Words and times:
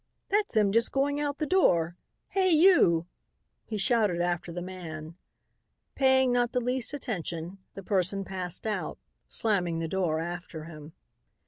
"That's 0.29 0.57
him 0.57 0.71
just 0.71 0.91
going 0.91 1.19
out 1.19 1.37
the 1.37 1.45
door. 1.45 1.95
Hey, 2.29 2.49
you!" 2.49 3.05
he 3.67 3.77
shouted 3.77 4.19
after 4.19 4.51
the 4.51 4.59
man. 4.59 5.15
Paying 5.93 6.31
not 6.33 6.53
the 6.53 6.59
least 6.59 6.91
attention, 6.95 7.59
the 7.75 7.83
person 7.83 8.25
passed 8.25 8.65
out, 8.65 8.97
slamming 9.27 9.77
the 9.77 9.87
door 9.87 10.19
after 10.19 10.63
him. 10.63 10.93